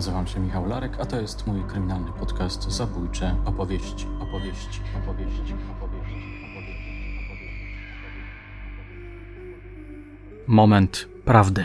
Nazywam 0.00 0.26
się 0.26 0.40
Michał 0.40 0.66
Larek, 0.66 1.00
a 1.00 1.04
to 1.04 1.20
jest 1.20 1.46
mój 1.46 1.64
kryminalny 1.64 2.12
podcast 2.12 2.70
Zabójcze 2.70 3.36
opowieści, 3.44 4.06
opowieści, 4.20 4.80
opowieści, 5.02 5.52
opowieści, 5.52 5.54
opowieści. 5.76 6.14
Moment 10.46 11.08
prawdy. 11.24 11.64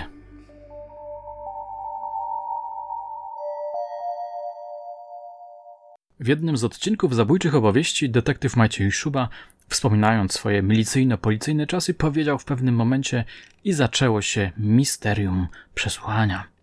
W 6.20 6.28
jednym 6.28 6.57
z 6.57 6.64
odcinków 6.64 7.15
zabójczych 7.15 7.56
opowieści 7.56 8.10
detektyw 8.10 8.56
Maciej 8.56 8.92
Szuba, 8.92 9.29
wspominając 9.70 10.33
swoje 10.33 10.64
milicyjno-policyjne 10.64 11.68
czasy, 11.68 11.93
powiedział 11.93 12.39
w 12.39 12.46
pewnym 12.46 12.75
momencie 12.75 13.25
i 13.64 13.74
zaczęło 13.74 14.21
się 14.21 14.52
misterium 14.57 15.47
przesłuchania. 15.75 16.54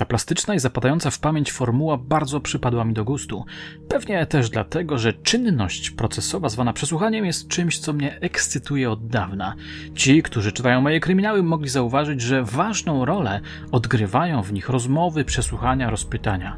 Ta 0.00 0.06
plastyczna 0.06 0.54
i 0.54 0.58
zapadająca 0.58 1.10
w 1.10 1.18
pamięć 1.18 1.52
formuła 1.52 1.96
bardzo 1.96 2.40
przypadła 2.40 2.84
mi 2.84 2.94
do 2.94 3.04
gustu. 3.04 3.44
Pewnie 3.88 4.26
też 4.26 4.50
dlatego, 4.50 4.98
że 4.98 5.12
czynność 5.12 5.90
procesowa 5.90 6.48
zwana 6.48 6.72
przesłuchaniem 6.72 7.24
jest 7.24 7.48
czymś, 7.48 7.78
co 7.78 7.92
mnie 7.92 8.20
ekscytuje 8.20 8.90
od 8.90 9.06
dawna. 9.06 9.54
Ci, 9.94 10.22
którzy 10.22 10.52
czytają 10.52 10.80
moje 10.80 11.00
kryminały, 11.00 11.42
mogli 11.42 11.68
zauważyć, 11.68 12.20
że 12.20 12.44
ważną 12.44 13.04
rolę 13.04 13.40
odgrywają 13.72 14.42
w 14.42 14.52
nich 14.52 14.68
rozmowy, 14.68 15.24
przesłuchania, 15.24 15.90
rozpytania. 15.90 16.56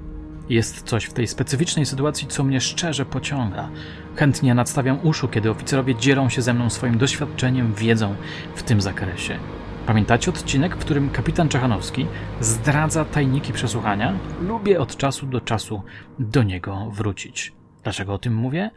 Jest 0.48 0.82
coś 0.82 1.04
w 1.04 1.12
tej 1.12 1.26
specyficznej 1.26 1.86
sytuacji, 1.86 2.28
co 2.28 2.44
mnie 2.44 2.60
szczerze 2.60 3.04
pociąga. 3.04 3.68
Chętnie 4.16 4.54
nadstawiam 4.54 4.98
uszu, 5.02 5.28
kiedy 5.28 5.50
oficerowie 5.50 5.94
dzielą 5.94 6.28
się 6.28 6.42
ze 6.42 6.54
mną 6.54 6.70
swoim 6.70 6.98
doświadczeniem, 6.98 7.74
wiedzą 7.74 8.14
w 8.54 8.62
tym 8.62 8.80
zakresie. 8.80 9.38
Pamiętacie 9.86 10.30
odcinek, 10.30 10.76
w 10.76 10.78
którym 10.78 11.10
kapitan 11.10 11.48
Czechanowski 11.48 12.06
zdradza 12.40 13.04
tajniki 13.04 13.52
przesłuchania? 13.52 14.18
Lubię 14.40 14.80
od 14.80 14.96
czasu 14.96 15.26
do 15.26 15.40
czasu 15.40 15.82
do 16.18 16.42
niego 16.42 16.90
wrócić. 16.90 17.52
Dlaczego 17.82 18.14
o 18.14 18.18
tym 18.18 18.34
mówię? 18.34 18.70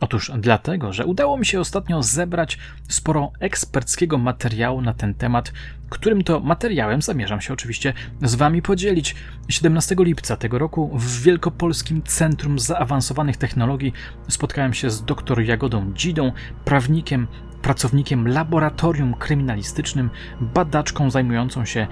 Otóż 0.00 0.32
dlatego, 0.38 0.92
że 0.92 1.06
udało 1.06 1.38
mi 1.38 1.46
się 1.46 1.60
ostatnio 1.60 2.02
zebrać 2.02 2.58
sporo 2.88 3.32
eksperckiego 3.40 4.18
materiału 4.18 4.82
na 4.82 4.94
ten 4.94 5.14
temat, 5.14 5.52
którym 5.88 6.24
to 6.24 6.40
materiałem 6.40 7.02
zamierzam 7.02 7.40
się 7.40 7.52
oczywiście 7.52 7.92
z 8.22 8.34
Wami 8.34 8.62
podzielić. 8.62 9.14
17 9.48 9.94
lipca 9.98 10.36
tego 10.36 10.58
roku 10.58 10.90
w 10.98 11.22
Wielkopolskim 11.22 12.02
Centrum 12.02 12.58
Zaawansowanych 12.58 13.36
Technologii 13.36 13.92
spotkałem 14.28 14.74
się 14.74 14.90
z 14.90 15.04
dr 15.04 15.40
Jagodą 15.40 15.92
Dzidą, 15.94 16.32
prawnikiem, 16.64 17.26
pracownikiem 17.66 18.28
laboratorium 18.28 19.14
kryminalistycznym, 19.14 20.10
badaczką 20.40 21.10
zajmującą 21.10 21.64
się 21.64 21.86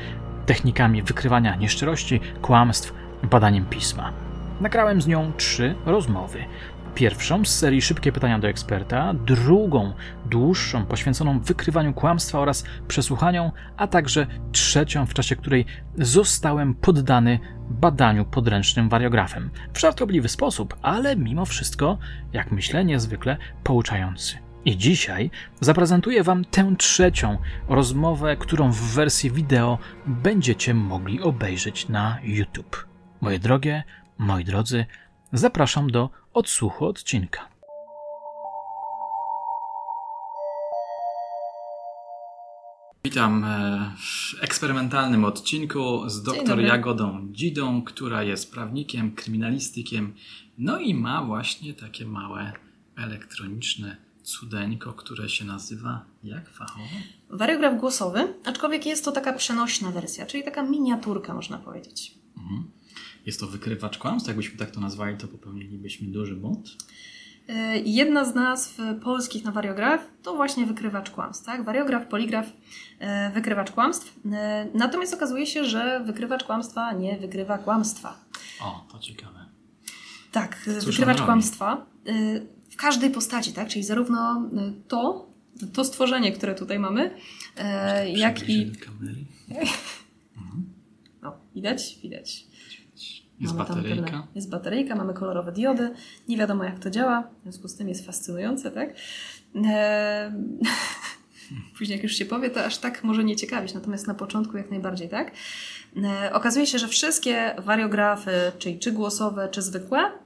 technikami 0.46 1.02
wykrywania 1.02 1.56
nieszczerości, 1.56 2.20
kłamstw, 2.42 2.94
badaniem 3.30 3.64
pisma. 3.64 4.12
Nagrałem 4.60 5.02
z 5.02 5.06
nią 5.06 5.32
trzy 5.36 5.74
rozmowy. 5.86 6.38
Pierwszą 6.94 7.44
z 7.44 7.48
serii 7.48 7.82
Szybkie 7.82 8.12
pytania 8.12 8.38
do 8.38 8.48
eksperta, 8.48 9.14
drugą, 9.14 9.92
dłuższą, 10.26 10.86
poświęconą 10.86 11.40
wykrywaniu 11.40 11.94
kłamstwa 11.94 12.38
oraz 12.38 12.64
przesłuchaniom, 12.88 13.50
a 13.76 13.86
także 13.86 14.26
trzecią, 14.52 15.06
w 15.06 15.14
czasie 15.14 15.36
której 15.36 15.66
zostałem 15.98 16.74
poddany 16.74 17.38
badaniu 17.70 18.24
podręcznym 18.24 18.88
wariografem. 18.88 19.50
W 19.72 19.80
żartobliwy 19.80 20.28
sposób, 20.28 20.76
ale 20.82 21.16
mimo 21.16 21.44
wszystko, 21.44 21.98
jak 22.32 22.52
myślę, 22.52 22.84
niezwykle 22.84 23.36
pouczający. 23.64 24.43
I 24.64 24.76
dzisiaj 24.76 25.30
zaprezentuję 25.60 26.22
Wam 26.22 26.44
tę 26.44 26.74
trzecią 26.78 27.38
rozmowę, 27.68 28.36
którą 28.36 28.72
w 28.72 28.80
wersji 28.80 29.30
wideo 29.30 29.78
będziecie 30.06 30.74
mogli 30.74 31.20
obejrzeć 31.20 31.88
na 31.88 32.18
YouTube. 32.22 32.86
Moje 33.20 33.38
drogie, 33.38 33.84
moi 34.18 34.44
drodzy, 34.44 34.86
zapraszam 35.32 35.90
do 35.90 36.10
odsłuchu 36.32 36.86
odcinka. 36.86 37.48
Witam 43.04 43.44
e, 43.44 43.92
w 43.98 44.42
eksperymentalnym 44.42 45.24
odcinku 45.24 46.08
z 46.08 46.22
dr 46.22 46.60
Jagodą 46.60 47.28
Dzidą, 47.32 47.82
która 47.82 48.22
jest 48.22 48.52
prawnikiem, 48.52 49.12
kryminalistykiem, 49.12 50.14
no 50.58 50.78
i 50.78 50.94
ma 50.94 51.24
właśnie 51.24 51.74
takie 51.74 52.06
małe 52.06 52.52
elektroniczne 52.96 53.96
cudeńko, 54.24 54.92
które 54.92 55.28
się 55.28 55.44
nazywa 55.44 56.04
jak 56.24 56.50
fachowo? 56.50 56.84
Wariograf 57.30 57.80
głosowy, 57.80 58.34
aczkolwiek 58.44 58.86
jest 58.86 59.04
to 59.04 59.12
taka 59.12 59.32
przenośna 59.32 59.90
wersja, 59.90 60.26
czyli 60.26 60.44
taka 60.44 60.62
miniaturka 60.62 61.34
można 61.34 61.58
powiedzieć. 61.58 62.14
Mhm. 62.36 62.70
Jest 63.26 63.40
to 63.40 63.46
wykrywacz 63.46 63.98
kłamstw? 63.98 64.28
Jakbyśmy 64.28 64.58
tak 64.58 64.70
to 64.70 64.80
nazwali, 64.80 65.16
to 65.16 65.28
popełnilibyśmy 65.28 66.08
duży 66.08 66.36
błąd? 66.36 66.68
E, 67.48 67.78
jedna 67.78 68.24
z 68.24 68.34
nazw 68.34 68.78
polskich 69.02 69.44
na 69.44 69.50
wariograf 69.50 70.00
to 70.22 70.36
właśnie 70.36 70.66
wykrywacz 70.66 71.10
kłamstw. 71.10 71.46
Tak? 71.46 71.64
Wariograf, 71.64 72.06
poligraf, 72.06 72.46
e, 72.98 73.30
wykrywacz 73.30 73.70
kłamstw. 73.70 74.20
E, 74.32 74.68
natomiast 74.74 75.14
okazuje 75.14 75.46
się, 75.46 75.64
że 75.64 76.00
wykrywacz 76.04 76.44
kłamstwa 76.44 76.92
nie 76.92 77.18
wykrywa 77.18 77.58
kłamstwa. 77.58 78.18
O, 78.60 78.86
to 78.92 78.98
ciekawe. 78.98 79.44
Tak, 80.32 80.64
Cóż 80.64 80.84
wykrywacz 80.84 81.22
kłamstwa 81.22 81.86
w 82.74 82.76
każdej 82.76 83.10
postaci, 83.10 83.52
tak? 83.52 83.68
Czyli 83.68 83.84
zarówno 83.84 84.50
to, 84.88 85.28
to 85.72 85.84
stworzenie, 85.84 86.32
które 86.32 86.54
tutaj 86.54 86.78
mamy, 86.78 87.10
jak 88.14 88.48
i. 88.48 88.72
No, 91.22 91.36
widać, 91.54 91.98
widać. 92.02 92.46
Jest 93.40 93.54
mamy 93.54 93.68
bateryjka. 93.68 94.26
jest 94.34 94.50
bateryjka, 94.50 94.94
mamy 94.94 95.14
kolorowe 95.14 95.52
diody. 95.52 95.90
Nie 96.28 96.36
wiadomo 96.36 96.64
jak 96.64 96.78
to 96.78 96.90
działa, 96.90 97.22
w 97.40 97.42
związku 97.42 97.68
z 97.68 97.74
tym 97.74 97.88
jest 97.88 98.06
fascynujące, 98.06 98.70
tak? 98.70 98.94
Eee, 99.54 100.32
później 101.78 101.96
jak 101.96 102.02
już 102.02 102.12
się 102.12 102.24
powie, 102.24 102.50
to 102.50 102.64
aż 102.64 102.78
tak 102.78 103.04
może 103.04 103.24
nie 103.24 103.36
ciekawić, 103.36 103.74
natomiast 103.74 104.06
na 104.06 104.14
początku 104.14 104.56
jak 104.56 104.70
najbardziej, 104.70 105.08
tak? 105.08 105.32
Eee, 105.96 106.32
okazuje 106.32 106.66
się, 106.66 106.78
że 106.78 106.88
wszystkie 106.88 107.54
wariografy, 107.58 108.52
czyli 108.58 108.78
czy 108.78 108.92
głosowe, 108.92 109.48
czy 109.48 109.62
zwykłe, 109.62 109.98
e, 110.00 110.23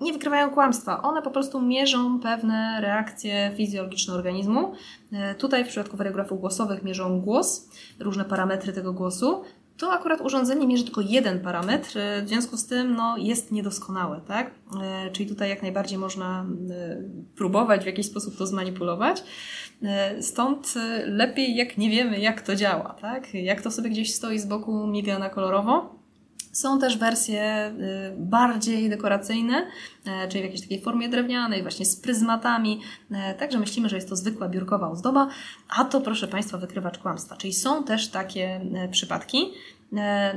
nie 0.00 0.12
wykrywają 0.12 0.50
kłamstwa. 0.50 1.02
One 1.02 1.22
po 1.22 1.30
prostu 1.30 1.62
mierzą 1.62 2.20
pewne 2.20 2.78
reakcje 2.80 3.52
fizjologiczne 3.56 4.14
organizmu. 4.14 4.72
E, 5.12 5.34
tutaj 5.34 5.64
w 5.64 5.68
przypadku 5.68 5.96
wariografów 5.96 6.40
głosowych 6.40 6.82
mierzą 6.82 7.20
głos, 7.20 7.70
różne 7.98 8.24
parametry 8.24 8.72
tego 8.72 8.92
głosu 8.92 9.44
to 9.76 9.92
akurat 9.92 10.20
urządzenie 10.20 10.66
mierzy 10.66 10.84
tylko 10.84 11.00
jeden 11.00 11.40
parametr, 11.40 11.98
e, 11.98 12.22
w 12.22 12.28
związku 12.28 12.56
z 12.56 12.66
tym 12.66 12.94
no, 12.94 13.16
jest 13.16 13.52
niedoskonałe, 13.52 14.20
tak? 14.28 14.50
E, 14.82 15.10
czyli 15.10 15.28
tutaj 15.28 15.48
jak 15.48 15.62
najbardziej 15.62 15.98
można 15.98 16.46
e, 16.70 17.02
próbować 17.36 17.82
w 17.82 17.86
jakiś 17.86 18.06
sposób 18.06 18.36
to 18.36 18.46
zmanipulować. 18.46 19.24
Stąd 20.20 20.74
lepiej 21.06 21.56
jak 21.56 21.78
nie 21.78 21.90
wiemy 21.90 22.20
jak 22.20 22.42
to 22.42 22.56
działa, 22.56 22.96
tak? 23.00 23.34
Jak 23.34 23.62
to 23.62 23.70
sobie 23.70 23.90
gdzieś 23.90 24.14
stoi 24.14 24.38
z 24.38 24.46
boku, 24.46 24.86
miga 24.86 25.18
na 25.18 25.30
kolorowo, 25.30 25.98
są 26.54 26.78
też 26.78 26.98
wersje 26.98 27.72
y, 28.12 28.16
bardziej 28.16 28.90
dekoracyjne, 28.90 29.66
e, 30.06 30.28
czyli 30.28 30.40
w 30.40 30.44
jakiejś 30.44 30.60
takiej 30.60 30.80
formie 30.80 31.08
drewnianej, 31.08 31.62
właśnie 31.62 31.86
z 31.86 31.96
pryzmatami. 31.96 32.80
E, 33.10 33.34
także 33.34 33.58
myślimy, 33.58 33.88
że 33.88 33.96
jest 33.96 34.08
to 34.08 34.16
zwykła 34.16 34.48
biurkowa 34.48 34.90
ozdoba, 34.90 35.28
a 35.78 35.84
to 35.84 36.00
proszę 36.00 36.28
Państwa 36.28 36.58
wykrywacz 36.58 36.98
kłamstwa. 36.98 37.36
Czyli 37.36 37.52
są 37.52 37.84
też 37.84 38.08
takie 38.08 38.60
e, 38.74 38.88
przypadki. 38.88 39.52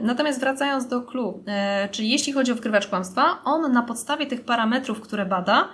Natomiast 0.01 0.39
wracając 0.39 0.87
do 0.87 1.01
clue, 1.01 1.43
czyli 1.91 2.09
jeśli 2.09 2.33
chodzi 2.33 2.51
o 2.51 2.55
wykrywacz 2.55 2.87
kłamstwa, 2.87 3.41
on 3.45 3.71
na 3.71 3.81
podstawie 3.81 4.25
tych 4.25 4.41
parametrów, 4.41 5.01
które 5.01 5.25
bada, 5.25 5.69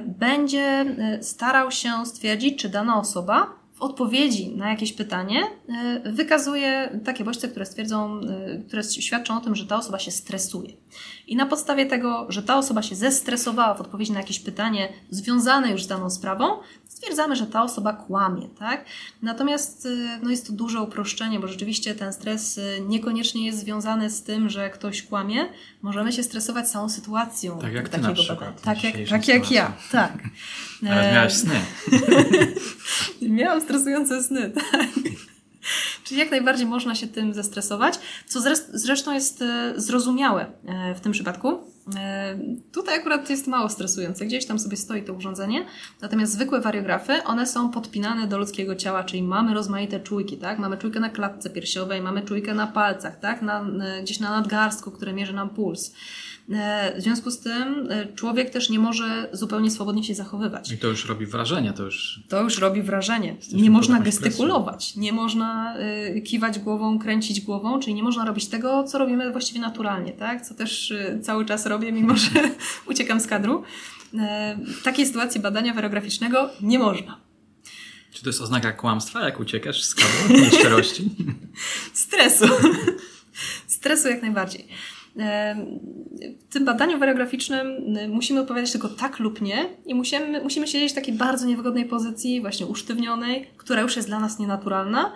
będzie 0.00 0.84
starał 1.20 1.70
się 1.70 2.06
stwierdzić, 2.06 2.62
czy 2.62 2.68
dana 2.68 2.98
osoba 2.98 3.61
odpowiedzi 3.82 4.56
na 4.56 4.70
jakieś 4.70 4.92
pytanie 4.92 5.42
e, 5.68 6.12
wykazuje 6.12 7.00
takie 7.04 7.24
bodźce, 7.24 7.48
które 7.48 7.66
stwierdzą, 7.66 8.20
e, 8.20 8.58
które 8.68 8.82
świadczą 8.84 9.36
o 9.36 9.40
tym, 9.40 9.54
że 9.54 9.66
ta 9.66 9.76
osoba 9.76 9.98
się 9.98 10.10
stresuje. 10.10 10.72
I 11.26 11.36
na 11.36 11.46
podstawie 11.46 11.86
tego, 11.86 12.26
że 12.28 12.42
ta 12.42 12.58
osoba 12.58 12.82
się 12.82 12.94
zestresowała 12.94 13.74
w 13.74 13.80
odpowiedzi 13.80 14.12
na 14.12 14.20
jakieś 14.20 14.40
pytanie 14.40 14.88
związane 15.10 15.70
już 15.70 15.84
z 15.84 15.86
daną 15.86 16.10
sprawą, 16.10 16.44
stwierdzamy, 17.02 17.36
że 17.36 17.46
ta 17.46 17.62
osoba 17.62 17.92
kłamie, 17.92 18.48
tak? 18.58 18.84
Natomiast 19.22 19.86
y, 19.86 20.08
no 20.22 20.30
jest 20.30 20.46
to 20.46 20.52
duże 20.52 20.80
uproszczenie, 20.80 21.40
bo 21.40 21.48
rzeczywiście 21.48 21.94
ten 21.94 22.12
stres 22.12 22.58
y, 22.58 22.82
niekoniecznie 22.88 23.46
jest 23.46 23.58
związany 23.58 24.10
z 24.10 24.22
tym, 24.22 24.50
że 24.50 24.70
ktoś 24.70 25.02
kłamie. 25.02 25.46
Możemy 25.82 26.12
się 26.12 26.22
stresować 26.22 26.68
całą 26.68 26.88
sytuacją. 26.88 27.58
Tak 27.58 27.72
jak 27.72 27.88
ty 27.88 28.00
na 28.00 28.12
przykład, 28.12 28.62
Tak, 28.62 28.84
jak, 28.84 28.94
tak 29.08 29.28
jak 29.28 29.50
ja, 29.50 29.72
tak. 29.92 30.12
Teraz 30.80 31.14
miałaś 31.14 31.32
sny. 31.32 31.60
Miałam 33.38 33.60
stresujące 33.60 34.22
sny, 34.22 34.50
tak. 34.72 34.86
Czyli 36.04 36.20
jak 36.20 36.30
najbardziej 36.30 36.66
można 36.66 36.94
się 36.94 37.06
tym 37.06 37.34
zestresować, 37.34 37.98
co 38.26 38.40
zresztą 38.72 39.12
jest 39.12 39.42
y, 39.42 39.80
zrozumiałe 39.80 40.46
w 40.96 41.00
tym 41.00 41.12
przypadku 41.12 41.60
tutaj 42.72 42.98
akurat 42.98 43.30
jest 43.30 43.46
mało 43.46 43.68
stresujące. 43.68 44.26
Gdzieś 44.26 44.46
tam 44.46 44.58
sobie 44.58 44.76
stoi 44.76 45.02
to 45.02 45.12
urządzenie. 45.12 45.66
Natomiast 46.00 46.32
zwykłe 46.32 46.60
wariografy, 46.60 47.24
one 47.24 47.46
są 47.46 47.70
podpinane 47.70 48.26
do 48.26 48.38
ludzkiego 48.38 48.76
ciała, 48.76 49.04
czyli 49.04 49.22
mamy 49.22 49.54
rozmaite 49.54 50.00
czujki, 50.00 50.36
tak? 50.36 50.58
Mamy 50.58 50.78
czujkę 50.78 51.00
na 51.00 51.10
klatce 51.10 51.50
piersiowej, 51.50 52.00
mamy 52.00 52.22
czujkę 52.22 52.54
na 52.54 52.66
palcach, 52.66 53.20
tak? 53.20 53.42
Na, 53.42 53.66
gdzieś 54.02 54.20
na 54.20 54.30
nadgarstku, 54.30 54.90
które 54.90 55.12
mierzy 55.12 55.32
nam 55.32 55.50
puls. 55.50 55.92
E, 56.50 56.94
w 56.98 57.02
związku 57.02 57.30
z 57.30 57.40
tym 57.40 57.88
e, 57.90 58.06
człowiek 58.06 58.50
też 58.50 58.70
nie 58.70 58.78
może 58.78 59.28
zupełnie 59.32 59.70
swobodnie 59.70 60.04
się 60.04 60.14
zachowywać. 60.14 60.72
I 60.72 60.78
to 60.78 60.88
już 60.88 61.08
robi 61.08 61.26
wrażenie, 61.26 61.72
to 61.72 61.82
już. 61.82 62.20
To 62.28 62.42
już 62.42 62.58
robi 62.58 62.82
wrażenie. 62.82 63.36
Nie 63.52 63.70
można 63.70 64.00
gestykulować, 64.00 64.96
nie 64.96 65.12
można 65.12 65.76
e, 65.76 66.20
kiwać 66.20 66.58
głową, 66.58 66.98
kręcić 66.98 67.40
głową, 67.40 67.80
czyli 67.80 67.94
nie 67.94 68.02
można 68.02 68.24
robić 68.24 68.46
tego, 68.46 68.84
co 68.84 68.98
robimy 68.98 69.32
właściwie 69.32 69.60
naturalnie, 69.60 70.12
tak? 70.12 70.46
Co 70.46 70.54
też 70.54 70.94
cały 71.22 71.44
czas 71.44 71.66
robię, 71.72 71.92
mimo 71.92 72.16
że 72.16 72.30
uciekam 72.90 73.20
z 73.20 73.26
kadru. 73.26 73.62
W 74.58 74.82
takiej 74.82 75.06
sytuacji 75.06 75.40
badania 75.40 75.74
wierograficznego 75.74 76.50
nie 76.60 76.78
można. 76.78 77.20
Czy 78.12 78.22
to 78.22 78.28
jest 78.28 78.40
oznaka 78.40 78.72
kłamstwa, 78.72 79.24
jak 79.24 79.40
uciekasz 79.40 79.84
z 79.84 79.94
kadru, 79.94 80.42
nieszczerości? 80.44 81.10
Stresu. 82.04 82.46
Stresu 83.66 84.08
jak 84.08 84.22
najbardziej. 84.22 84.68
W 86.50 86.52
tym 86.52 86.64
badaniu 86.64 86.98
wariagraficznym 86.98 87.66
musimy 88.08 88.40
odpowiadać 88.40 88.72
tylko 88.72 88.88
tak 88.88 89.18
lub 89.18 89.40
nie 89.40 89.76
i 89.86 89.94
musimy, 89.94 90.42
musimy 90.42 90.66
siedzieć 90.66 90.92
w 90.92 90.94
takiej 90.94 91.14
bardzo 91.14 91.46
niewygodnej 91.46 91.84
pozycji, 91.84 92.40
właśnie 92.40 92.66
usztywnionej, 92.66 93.50
która 93.56 93.80
już 93.80 93.96
jest 93.96 94.08
dla 94.08 94.20
nas 94.20 94.38
nienaturalna. 94.38 95.12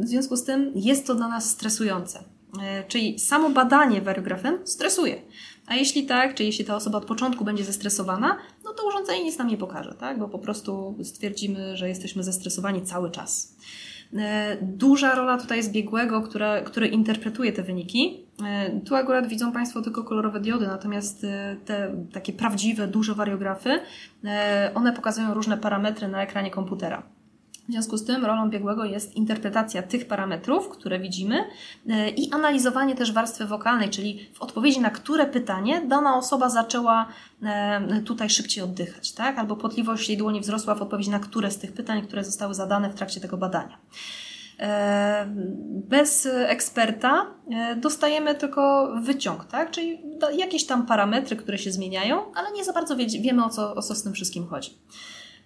W 0.00 0.08
związku 0.08 0.36
z 0.36 0.44
tym 0.44 0.72
jest 0.74 1.06
to 1.06 1.14
dla 1.14 1.28
nas 1.28 1.50
stresujące. 1.50 2.24
E, 2.62 2.84
czyli 2.84 3.18
samo 3.18 3.50
badanie 3.50 4.00
wariografem 4.00 4.66
stresuje. 4.66 5.22
A 5.66 5.74
jeśli 5.74 6.06
tak, 6.06 6.34
czy 6.34 6.44
jeśli 6.44 6.64
ta 6.64 6.76
osoba 6.76 6.98
od 6.98 7.04
początku 7.04 7.44
będzie 7.44 7.64
zestresowana, 7.64 8.38
no 8.64 8.72
to 8.72 8.86
urządzenie 8.88 9.24
nic 9.24 9.38
nam 9.38 9.48
nie 9.48 9.56
pokaże, 9.56 9.94
tak? 9.94 10.18
bo 10.18 10.28
po 10.28 10.38
prostu 10.38 10.98
stwierdzimy, 11.02 11.76
że 11.76 11.88
jesteśmy 11.88 12.22
zestresowani 12.22 12.82
cały 12.82 13.10
czas. 13.10 13.56
E, 14.16 14.56
duża 14.62 15.14
rola 15.14 15.38
tutaj 15.38 15.58
jest 15.58 15.72
biegłego, 15.72 16.22
która, 16.22 16.60
który 16.60 16.88
interpretuje 16.88 17.52
te 17.52 17.62
wyniki. 17.62 18.26
E, 18.44 18.80
tu 18.80 18.94
akurat 18.94 19.26
widzą 19.26 19.52
Państwo 19.52 19.82
tylko 19.82 20.04
kolorowe 20.04 20.40
diody, 20.40 20.66
natomiast 20.66 21.26
te 21.64 22.04
takie 22.12 22.32
prawdziwe, 22.32 22.86
duże 22.86 23.14
wariografy, 23.14 23.80
one 24.74 24.92
pokazują 24.92 25.34
różne 25.34 25.58
parametry 25.58 26.08
na 26.08 26.22
ekranie 26.22 26.50
komputera. 26.50 27.13
W 27.68 27.72
związku 27.72 27.96
z 27.96 28.04
tym 28.04 28.24
rolą 28.24 28.50
biegłego 28.50 28.84
jest 28.84 29.16
interpretacja 29.16 29.82
tych 29.82 30.08
parametrów, 30.08 30.68
które 30.68 30.98
widzimy 30.98 31.44
e, 31.88 32.10
i 32.10 32.32
analizowanie 32.32 32.94
też 32.94 33.12
warstwy 33.12 33.46
wokalnej, 33.46 33.90
czyli 33.90 34.28
w 34.34 34.42
odpowiedzi 34.42 34.80
na 34.80 34.90
które 34.90 35.26
pytanie 35.26 35.82
dana 35.88 36.16
osoba 36.16 36.48
zaczęła 36.48 37.08
e, 37.42 38.00
tutaj 38.00 38.30
szybciej 38.30 38.64
oddychać, 38.64 39.12
tak? 39.12 39.38
albo 39.38 39.56
potliwość 39.56 40.08
jej 40.08 40.18
dłoni 40.18 40.40
wzrosła 40.40 40.74
w 40.74 40.82
odpowiedzi 40.82 41.10
na 41.10 41.18
które 41.18 41.50
z 41.50 41.58
tych 41.58 41.72
pytań, 41.72 42.02
które 42.02 42.24
zostały 42.24 42.54
zadane 42.54 42.90
w 42.90 42.94
trakcie 42.94 43.20
tego 43.20 43.36
badania. 43.36 43.78
E, 44.60 45.26
bez 45.88 46.26
eksperta 46.26 47.26
dostajemy 47.76 48.34
tylko 48.34 48.92
wyciąg, 49.02 49.44
tak? 49.44 49.70
czyli 49.70 50.02
jakieś 50.36 50.66
tam 50.66 50.86
parametry, 50.86 51.36
które 51.36 51.58
się 51.58 51.72
zmieniają, 51.72 52.32
ale 52.34 52.52
nie 52.52 52.64
za 52.64 52.72
bardzo 52.72 52.96
wiemy 52.96 53.44
o 53.44 53.50
co, 53.50 53.74
o 53.74 53.82
co 53.82 53.94
z 53.94 54.02
tym 54.02 54.12
wszystkim 54.12 54.46
chodzi. 54.46 54.78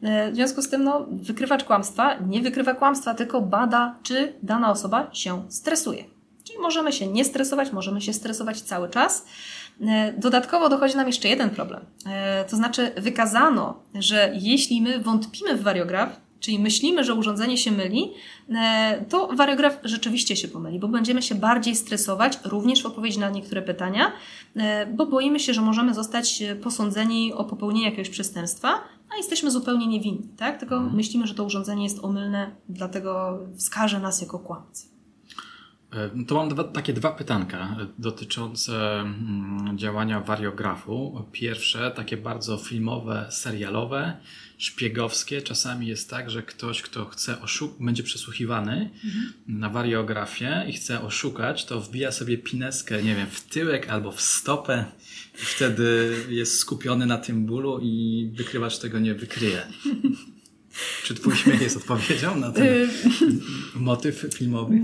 E, 0.02 0.32
w 0.32 0.34
związku 0.34 0.62
z 0.62 0.68
tym, 0.68 0.84
no, 0.84 1.06
wykrywacz 1.10 1.64
kłamstwa 1.64 2.14
nie 2.26 2.42
wykrywa 2.42 2.74
kłamstwa, 2.74 3.14
tylko 3.14 3.40
bada, 3.40 3.94
czy 4.02 4.32
dana 4.42 4.70
osoba 4.70 5.10
się 5.12 5.42
stresuje. 5.48 6.04
Czyli 6.44 6.58
możemy 6.58 6.92
się 6.92 7.06
nie 7.06 7.24
stresować, 7.24 7.72
możemy 7.72 8.00
się 8.00 8.12
stresować 8.12 8.60
cały 8.60 8.88
czas. 8.88 9.26
E, 9.80 10.12
dodatkowo 10.12 10.68
dochodzi 10.68 10.96
nam 10.96 11.06
jeszcze 11.06 11.28
jeden 11.28 11.50
problem. 11.50 11.80
E, 12.06 12.44
to 12.44 12.56
znaczy, 12.56 12.92
wykazano, 12.96 13.82
że 13.94 14.32
jeśli 14.40 14.82
my 14.82 15.00
wątpimy 15.00 15.56
w 15.56 15.62
wariograf, 15.62 16.20
czyli 16.40 16.58
myślimy, 16.58 17.04
że 17.04 17.14
urządzenie 17.14 17.58
się 17.58 17.72
myli, 17.72 18.12
to 19.08 19.26
wariograf 19.26 19.78
rzeczywiście 19.84 20.36
się 20.36 20.48
pomyli, 20.48 20.78
bo 20.78 20.88
będziemy 20.88 21.22
się 21.22 21.34
bardziej 21.34 21.76
stresować 21.76 22.38
również 22.44 22.82
w 22.82 22.86
odpowiedzi 22.86 23.18
na 23.18 23.30
niektóre 23.30 23.62
pytania, 23.62 24.12
bo 24.92 25.06
boimy 25.06 25.40
się, 25.40 25.54
że 25.54 25.60
możemy 25.60 25.94
zostać 25.94 26.42
posądzeni 26.62 27.32
o 27.32 27.44
popełnienie 27.44 27.84
jakiegoś 27.84 28.08
przestępstwa, 28.08 28.80
jesteśmy 29.18 29.50
zupełnie 29.50 29.86
niewinni, 29.86 30.28
tak? 30.36 30.58
Tylko 30.58 30.76
mhm. 30.76 30.96
myślimy, 30.96 31.26
że 31.26 31.34
to 31.34 31.44
urządzenie 31.44 31.84
jest 31.84 32.04
omylne, 32.04 32.56
dlatego 32.68 33.38
wskaże 33.56 34.00
nas 34.00 34.20
jako 34.20 34.38
kłamcy. 34.38 34.97
E, 35.92 36.24
to 36.26 36.34
mam 36.34 36.48
dwa, 36.48 36.64
takie 36.64 36.92
dwa 36.92 37.12
pytanka 37.12 37.76
dotyczące 37.98 39.00
mm, 39.00 39.78
działania 39.78 40.20
wariografu. 40.20 41.26
Pierwsze, 41.32 41.90
takie 41.90 42.16
bardzo 42.16 42.56
filmowe, 42.58 43.26
serialowe, 43.30 44.16
szpiegowskie. 44.58 45.42
Czasami 45.42 45.86
jest 45.86 46.10
tak, 46.10 46.30
że 46.30 46.42
ktoś, 46.42 46.82
kto 46.82 47.04
chce 47.04 47.40
oszukać, 47.40 47.78
będzie 47.80 48.02
przesłuchiwany 48.02 48.90
mhm. 49.04 49.32
na 49.48 49.68
wariografię 49.68 50.64
i 50.68 50.72
chce 50.72 51.02
oszukać, 51.02 51.64
to 51.64 51.80
wbija 51.80 52.12
sobie 52.12 52.38
pineskę, 52.38 53.02
nie 53.02 53.14
wiem, 53.14 53.26
w 53.30 53.40
tyłek 53.40 53.88
albo 53.88 54.12
w 54.12 54.20
stopę 54.20 54.84
wtedy 55.32 56.14
jest 56.28 56.58
skupiony 56.58 57.06
na 57.06 57.18
tym 57.18 57.46
bólu 57.46 57.78
i 57.82 58.30
wykrywacz 58.34 58.78
tego 58.78 58.98
nie 58.98 59.14
wykryje. 59.14 59.62
Czy 61.04 61.14
twój 61.14 61.36
śmiech 61.36 61.62
jest 61.62 61.76
odpowiedzią 61.76 62.36
na 62.36 62.52
ten 62.52 62.66
motyw 63.74 64.26
filmowy? 64.34 64.80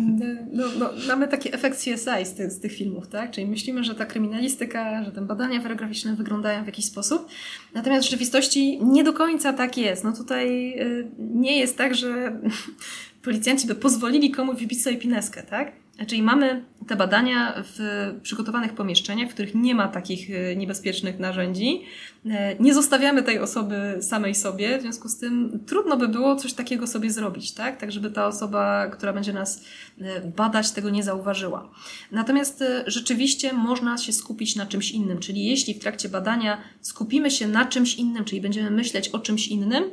No, 0.52 0.64
no, 0.78 0.90
mamy 1.08 1.28
taki 1.28 1.54
efekt 1.54 1.78
CSI 1.78 2.24
z 2.24 2.34
tych, 2.34 2.50
z 2.50 2.60
tych 2.60 2.72
filmów, 2.72 3.08
tak? 3.08 3.30
Czyli 3.30 3.46
myślimy, 3.46 3.84
że 3.84 3.94
ta 3.94 4.06
kryminalistyka, 4.06 5.04
że 5.04 5.12
te 5.12 5.20
badania 5.20 5.62
fotograficzne 5.62 6.16
wyglądają 6.16 6.62
w 6.62 6.66
jakiś 6.66 6.84
sposób. 6.84 7.28
Natomiast 7.74 8.06
w 8.06 8.10
rzeczywistości 8.10 8.84
nie 8.84 9.04
do 9.04 9.12
końca 9.12 9.52
tak 9.52 9.78
jest. 9.78 10.04
No 10.04 10.12
tutaj 10.12 10.74
y, 10.80 11.10
nie 11.18 11.58
jest 11.58 11.78
tak, 11.78 11.94
że 11.94 12.40
policjanci 13.22 13.66
by 13.66 13.74
pozwolili 13.74 14.30
komuś 14.30 14.60
wybić 14.60 14.82
sobie 14.82 14.96
pineskę, 14.96 15.42
tak? 15.42 15.83
Czyli 16.06 16.22
mamy 16.22 16.64
te 16.86 16.96
badania 16.96 17.62
w 17.64 18.10
przygotowanych 18.22 18.74
pomieszczeniach, 18.74 19.30
w 19.30 19.34
których 19.34 19.54
nie 19.54 19.74
ma 19.74 19.88
takich 19.88 20.30
e, 20.30 20.56
niebezpiecznych 20.56 21.18
narzędzi. 21.18 21.82
E, 22.26 22.56
nie 22.58 22.74
zostawiamy 22.74 23.22
tej 23.22 23.38
osoby 23.38 23.98
samej 24.00 24.34
sobie, 24.34 24.78
w 24.78 24.82
związku 24.82 25.08
z 25.08 25.18
tym 25.18 25.60
trudno 25.66 25.96
by 25.96 26.08
było 26.08 26.36
coś 26.36 26.52
takiego 26.52 26.86
sobie 26.86 27.10
zrobić, 27.10 27.52
tak? 27.52 27.80
Tak, 27.80 27.92
żeby 27.92 28.10
ta 28.10 28.26
osoba, 28.26 28.86
która 28.86 29.12
będzie 29.12 29.32
nas 29.32 29.64
e, 30.00 30.20
badać, 30.20 30.72
tego 30.72 30.90
nie 30.90 31.02
zauważyła. 31.02 31.70
Natomiast 32.12 32.64
rzeczywiście 32.86 33.52
można 33.52 33.98
się 33.98 34.12
skupić 34.12 34.56
na 34.56 34.66
czymś 34.66 34.90
innym, 34.90 35.18
czyli 35.18 35.46
jeśli 35.46 35.74
w 35.74 35.78
trakcie 35.78 36.08
badania 36.08 36.58
skupimy 36.80 37.30
się 37.30 37.48
na 37.48 37.64
czymś 37.64 37.94
innym, 37.94 38.24
czyli 38.24 38.40
będziemy 38.40 38.70
myśleć 38.70 39.08
o 39.08 39.18
czymś 39.18 39.48
innym, 39.48 39.84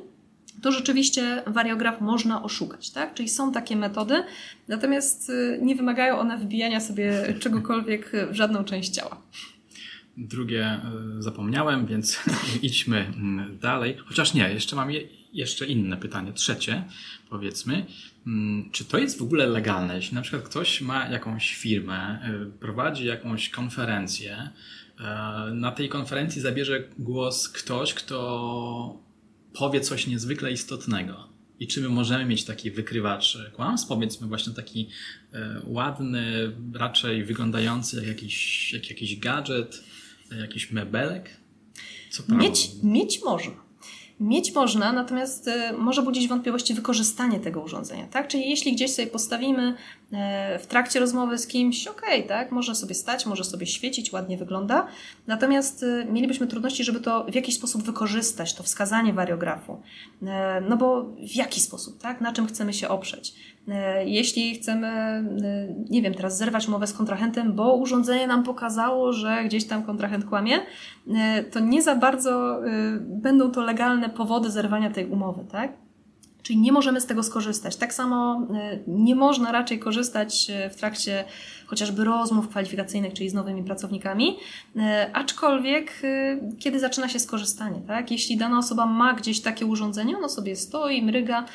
to 0.61 0.71
rzeczywiście 0.71 1.43
wariograf 1.47 2.01
można 2.01 2.43
oszukać, 2.43 2.89
tak? 2.89 3.13
Czyli 3.13 3.29
są 3.29 3.51
takie 3.51 3.75
metody, 3.75 4.23
natomiast 4.67 5.29
y, 5.29 5.59
nie 5.61 5.75
wymagają 5.75 6.19
one 6.19 6.37
wbijania 6.37 6.79
sobie 6.79 7.35
czegokolwiek 7.39 8.11
w 8.31 8.35
żadną 8.35 8.63
część 8.63 8.89
ciała. 8.89 9.21
Drugie 10.17 10.79
y, 11.19 11.21
zapomniałem, 11.21 11.85
więc 11.85 12.19
idźmy 12.61 12.97
mm, 12.97 13.57
dalej. 13.59 13.97
Chociaż 14.05 14.33
nie, 14.33 14.53
jeszcze 14.53 14.75
mam 14.75 14.91
je, 14.91 15.01
jeszcze 15.33 15.65
inne 15.65 15.97
pytanie, 15.97 16.33
trzecie, 16.33 16.83
powiedzmy. 17.29 17.85
Mm, 18.27 18.69
czy 18.71 18.85
to 18.85 18.97
jest 18.97 19.19
w 19.19 19.21
ogóle 19.21 19.47
legalne? 19.47 19.95
Jeśli 19.95 20.15
na 20.15 20.21
przykład 20.21 20.43
ktoś 20.43 20.81
ma 20.81 21.07
jakąś 21.07 21.55
firmę, 21.55 22.19
y, 22.47 22.59
prowadzi 22.59 23.05
jakąś 23.05 23.49
konferencję, 23.49 24.49
na 25.53 25.71
tej 25.71 25.89
konferencji 25.89 26.41
zabierze 26.41 26.83
głos 26.99 27.49
ktoś, 27.49 27.93
kto 27.93 28.99
powie 29.53 29.81
coś 29.81 30.07
niezwykle 30.07 30.51
istotnego. 30.51 31.27
I 31.59 31.67
czy 31.67 31.81
my 31.81 31.89
możemy 31.89 32.25
mieć 32.25 32.43
taki 32.43 32.71
wykrywacz 32.71 33.37
kłamstw, 33.53 33.87
powiedzmy 33.87 34.27
właśnie 34.27 34.53
taki 34.53 34.89
e, 35.33 35.61
ładny, 35.65 36.51
raczej 36.73 37.23
wyglądający 37.23 37.95
jak 37.95 38.07
jakiś, 38.07 38.73
jak 38.73 38.89
jakiś 38.89 39.19
gadżet, 39.19 39.83
jakiś 40.39 40.71
mebelek? 40.71 41.29
Co 42.09 42.35
mieć, 42.35 42.69
mieć 42.83 43.21
można. 43.21 43.70
Mieć 44.21 44.55
można, 44.55 44.93
natomiast 44.93 45.47
e, 45.47 45.73
może 45.73 46.01
budzić 46.01 46.27
wątpliwości 46.27 46.73
wykorzystanie 46.73 47.39
tego 47.39 47.61
urządzenia, 47.61 48.07
tak? 48.11 48.27
Czyli 48.27 48.49
jeśli 48.49 48.73
gdzieś 48.73 48.93
sobie 48.93 49.07
postawimy 49.07 49.75
e, 50.11 50.59
w 50.59 50.67
trakcie 50.67 50.99
rozmowy 50.99 51.37
z 51.37 51.47
kimś, 51.47 51.87
okej, 51.87 52.17
okay, 52.17 52.29
tak, 52.29 52.51
może 52.51 52.75
sobie 52.75 52.95
stać, 52.95 53.25
może 53.25 53.43
sobie 53.43 53.67
świecić, 53.67 54.13
ładnie 54.13 54.37
wygląda, 54.37 54.87
natomiast 55.27 55.83
e, 55.83 56.05
mielibyśmy 56.05 56.47
trudności, 56.47 56.83
żeby 56.83 56.99
to 56.99 57.25
w 57.25 57.35
jakiś 57.35 57.55
sposób 57.55 57.83
wykorzystać, 57.83 58.53
to 58.53 58.63
wskazanie 58.63 59.13
wariografu. 59.13 59.81
No 60.69 60.77
bo 60.77 61.03
w 61.03 61.35
jaki 61.35 61.61
sposób, 61.61 62.01
tak? 62.01 62.21
Na 62.21 62.33
czym 62.33 62.47
chcemy 62.47 62.73
się 62.73 62.89
oprzeć? 62.89 63.33
Jeśli 64.05 64.55
chcemy, 64.55 65.23
nie 65.89 66.01
wiem, 66.01 66.13
teraz 66.13 66.37
zerwać 66.37 66.67
umowę 66.67 66.87
z 66.87 66.93
kontrahentem, 66.93 67.53
bo 67.53 67.75
urządzenie 67.75 68.27
nam 68.27 68.43
pokazało, 68.43 69.13
że 69.13 69.43
gdzieś 69.45 69.67
tam 69.67 69.83
kontrahent 69.83 70.25
kłamie, 70.25 70.59
to 71.51 71.59
nie 71.59 71.81
za 71.81 71.95
bardzo 71.95 72.61
będą 73.01 73.51
to 73.51 73.61
legalne 73.61 74.09
powody 74.09 74.51
zerwania 74.51 74.89
tej 74.89 75.05
umowy, 75.05 75.45
tak? 75.51 75.73
Czyli 76.43 76.59
nie 76.59 76.71
możemy 76.71 77.01
z 77.01 77.05
tego 77.05 77.23
skorzystać. 77.23 77.75
Tak 77.75 77.93
samo 77.93 78.47
e, 78.53 78.79
nie 78.87 79.15
można 79.15 79.51
raczej 79.51 79.79
korzystać 79.79 80.49
e, 80.49 80.69
w 80.69 80.75
trakcie 80.75 81.23
chociażby 81.65 82.03
rozmów 82.03 82.49
kwalifikacyjnych, 82.49 83.13
czyli 83.13 83.29
z 83.29 83.33
nowymi 83.33 83.63
pracownikami, 83.63 84.37
e, 84.75 85.09
aczkolwiek 85.13 86.01
kiedy 86.59 86.79
zaczyna 86.79 87.09
się 87.09 87.19
skorzystanie, 87.19 87.81
tak? 87.87 88.11
Jeśli 88.11 88.37
dana 88.37 88.57
osoba 88.57 88.85
ma 88.85 89.13
gdzieś 89.13 89.41
takie 89.41 89.65
urządzenie, 89.65 90.17
ono 90.17 90.29
sobie 90.29 90.55
stoi, 90.55 91.01
mryga, 91.01 91.45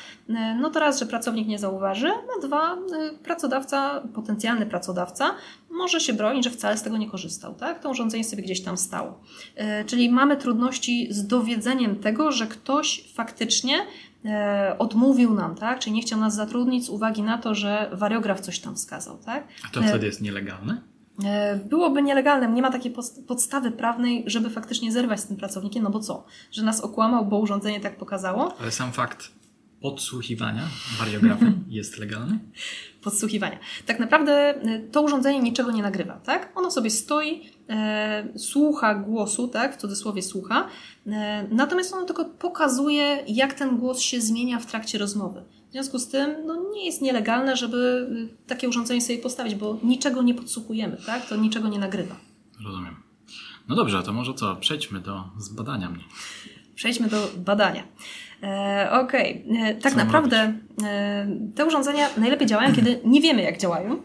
no 0.61 0.69
to 0.69 0.79
raz, 0.79 0.99
że 0.99 1.05
pracownik 1.05 1.47
nie 1.47 1.59
zauważy, 1.59 2.07
no 2.07 2.47
dwa, 2.47 2.77
pracodawca, 3.23 4.01
potencjalny 4.13 4.65
pracodawca 4.65 5.35
może 5.69 5.99
się 5.99 6.13
bronić, 6.13 6.43
że 6.43 6.49
wcale 6.49 6.77
z 6.77 6.83
tego 6.83 6.97
nie 6.97 7.09
korzystał, 7.09 7.55
tak? 7.55 7.79
To 7.79 7.89
urządzenie 7.89 8.23
sobie 8.23 8.43
gdzieś 8.43 8.63
tam 8.63 8.77
stało. 8.77 9.19
Czyli 9.85 10.09
mamy 10.09 10.37
trudności 10.37 11.07
z 11.09 11.27
dowiedzeniem 11.27 11.95
tego, 11.95 12.31
że 12.31 12.47
ktoś 12.47 13.03
faktycznie 13.13 13.77
odmówił 14.77 15.33
nam, 15.33 15.55
tak? 15.55 15.79
Czyli 15.79 15.95
nie 15.95 16.01
chciał 16.01 16.19
nas 16.19 16.35
zatrudnić 16.35 16.85
z 16.85 16.89
uwagi 16.89 17.23
na 17.23 17.37
to, 17.37 17.55
że 17.55 17.89
wariograf 17.93 18.39
coś 18.39 18.59
tam 18.59 18.75
wskazał, 18.75 19.17
tak? 19.17 19.47
A 19.65 19.69
to 19.73 19.81
wtedy 19.81 20.05
jest 20.05 20.21
nielegalne? 20.21 20.81
E, 21.25 21.55
byłoby 21.55 22.01
nielegalne. 22.01 22.47
Nie 22.47 22.61
ma 22.61 22.71
takiej 22.71 22.93
podstawy 23.27 23.71
prawnej, 23.71 24.23
żeby 24.27 24.49
faktycznie 24.49 24.91
zerwać 24.91 25.19
z 25.19 25.25
tym 25.27 25.37
pracownikiem, 25.37 25.83
no 25.83 25.89
bo 25.89 25.99
co? 25.99 26.25
Że 26.51 26.63
nas 26.63 26.81
okłamał, 26.81 27.25
bo 27.25 27.39
urządzenie 27.39 27.79
tak 27.79 27.97
pokazało? 27.97 28.55
Ale 28.61 28.71
sam 28.71 28.91
fakt 28.91 29.31
podsłuchiwania 29.81 30.63
wariografem 30.99 31.63
jest 31.69 31.97
legalny? 31.97 32.39
Podsłuchiwania. 33.01 33.59
Tak 33.85 33.99
naprawdę 33.99 34.33
e, 34.33 34.79
to 34.79 35.01
urządzenie 35.01 35.39
niczego 35.39 35.71
nie 35.71 35.81
nagrywa, 35.81 36.13
tak? 36.13 36.51
Ono 36.55 36.71
sobie 36.71 36.89
stoi, 36.89 37.41
e, 37.69 38.27
słucha 38.37 38.95
głosu, 38.95 39.47
tak? 39.47 39.75
W 39.75 39.77
cudzysłowie 39.77 40.21
słucha. 40.21 40.67
E, 41.07 41.47
natomiast 41.51 41.93
ono 41.93 42.05
tylko 42.05 42.25
pokazuje, 42.25 43.23
jak 43.27 43.53
ten 43.53 43.77
głos 43.77 43.99
się 43.99 44.21
zmienia 44.21 44.59
w 44.59 44.65
trakcie 44.65 44.97
rozmowy. 44.97 45.43
W 45.69 45.71
związku 45.71 45.99
z 45.99 46.07
tym 46.07 46.35
no, 46.45 46.69
nie 46.73 46.85
jest 46.85 47.01
nielegalne, 47.01 47.55
żeby 47.57 48.09
e, 48.33 48.47
takie 48.47 48.69
urządzenie 48.69 49.01
sobie 49.01 49.19
postawić, 49.19 49.55
bo 49.55 49.79
niczego 49.83 50.21
nie 50.21 50.33
podsłuchujemy, 50.33 50.97
tak? 51.05 51.29
To 51.29 51.35
niczego 51.35 51.67
nie 51.67 51.79
nagrywa. 51.79 52.15
Rozumiem. 52.65 52.95
No 53.67 53.75
dobrze, 53.75 54.03
to 54.03 54.13
może 54.13 54.33
co? 54.33 54.55
Przejdźmy 54.55 54.99
do 54.99 55.23
zbadania 55.37 55.89
mnie. 55.89 56.03
Przejdźmy 56.75 57.07
do 57.07 57.29
badania. 57.37 57.83
E, 58.43 58.89
Okej, 58.91 59.43
okay. 59.45 59.67
E, 59.67 59.75
tak 59.75 59.91
Co 59.93 59.97
naprawdę 59.97 60.53
e, 60.83 61.27
te 61.55 61.65
urządzenia 61.65 62.09
najlepiej 62.17 62.47
działają, 62.47 62.75
kiedy 62.75 62.99
nie 63.05 63.21
wiemy, 63.21 63.41
jak 63.41 63.57
działają, 63.57 64.01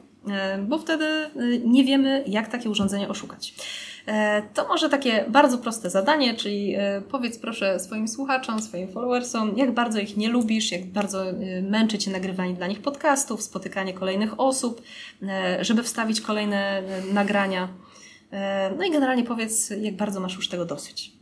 bo 0.62 0.78
wtedy 0.78 1.06
nie 1.64 1.84
wiemy, 1.84 2.24
jak 2.26 2.48
takie 2.48 2.70
urządzenie 2.70 3.08
oszukać. 3.08 3.54
To 4.54 4.68
może 4.68 4.88
takie 4.88 5.24
bardzo 5.28 5.58
proste 5.58 5.90
zadanie, 5.90 6.34
czyli 6.34 6.74
powiedz 7.10 7.38
proszę 7.38 7.80
swoim 7.80 8.08
słuchaczom, 8.08 8.62
swoim 8.62 8.88
followersom, 8.88 9.56
jak 9.56 9.74
bardzo 9.74 9.98
ich 9.98 10.16
nie 10.16 10.28
lubisz, 10.28 10.72
jak 10.72 10.86
bardzo 10.86 11.24
męczy 11.62 11.98
Cię 11.98 12.10
nagrywanie 12.10 12.54
dla 12.54 12.66
nich 12.66 12.82
podcastów, 12.82 13.42
spotykanie 13.42 13.92
kolejnych 13.92 14.40
osób, 14.40 14.82
żeby 15.60 15.82
wstawić 15.82 16.20
kolejne 16.20 16.82
nagrania. 17.12 17.68
No 18.78 18.84
i 18.84 18.90
generalnie 18.90 19.24
powiedz, 19.24 19.72
jak 19.80 19.96
bardzo 19.96 20.20
masz 20.20 20.36
już 20.36 20.48
tego 20.48 20.64
dosyć. 20.64 21.21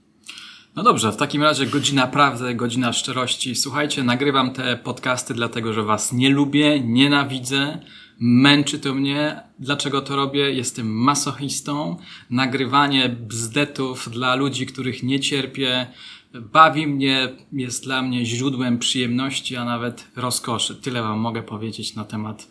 No 0.77 0.83
dobrze, 0.83 1.13
w 1.13 1.17
takim 1.17 1.43
razie 1.43 1.67
godzina 1.67 2.07
prawdy, 2.07 2.55
godzina 2.55 2.93
szczerości. 2.93 3.55
Słuchajcie, 3.57 4.03
nagrywam 4.03 4.53
te 4.53 4.77
podcasty 4.77 5.35
dlatego, 5.35 5.73
że 5.73 5.83
Was 5.83 6.13
nie 6.13 6.31
lubię, 6.31 6.81
nienawidzę, 6.81 7.79
męczy 8.21 8.79
to 8.79 8.95
mnie. 8.95 9.41
Dlaczego 9.59 10.01
to 10.01 10.17
robię? 10.17 10.53
Jestem 10.53 10.87
masochistą. 10.87 11.97
Nagrywanie 12.31 13.09
bzdetów 13.09 14.11
dla 14.11 14.35
ludzi, 14.35 14.67
których 14.67 15.03
nie 15.03 15.21
cierpię, 15.21 15.87
bawi 16.35 16.87
mnie, 16.87 17.29
jest 17.53 17.85
dla 17.85 18.03
mnie 18.03 18.27
źródłem 18.27 18.79
przyjemności, 18.79 19.57
a 19.57 19.65
nawet 19.65 20.07
rozkoszy. 20.17 20.77
Tyle 20.77 21.03
Wam 21.03 21.19
mogę 21.19 21.43
powiedzieć 21.43 21.95
na 21.95 22.05
temat 22.05 22.49